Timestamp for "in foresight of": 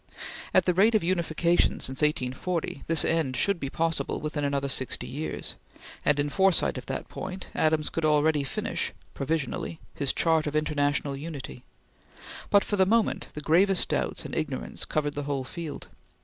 6.19-6.87